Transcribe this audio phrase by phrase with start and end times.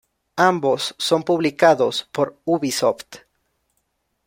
[0.47, 3.17] Ambos son publicados por Ubisoft.